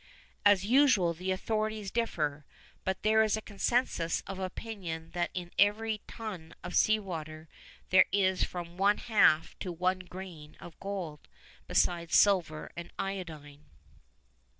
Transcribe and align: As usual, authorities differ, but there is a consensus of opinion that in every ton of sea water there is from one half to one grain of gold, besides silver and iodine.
As 0.43 0.65
usual, 0.65 1.11
authorities 1.19 1.91
differ, 1.91 2.43
but 2.83 3.03
there 3.03 3.21
is 3.21 3.37
a 3.37 3.39
consensus 3.43 4.21
of 4.25 4.39
opinion 4.39 5.11
that 5.11 5.29
in 5.35 5.51
every 5.59 6.01
ton 6.07 6.55
of 6.63 6.75
sea 6.75 6.97
water 6.97 7.47
there 7.91 8.07
is 8.11 8.43
from 8.43 8.77
one 8.77 8.97
half 8.97 9.55
to 9.59 9.71
one 9.71 9.99
grain 9.99 10.57
of 10.59 10.79
gold, 10.79 11.27
besides 11.67 12.15
silver 12.15 12.71
and 12.75 12.91
iodine. 12.97 13.67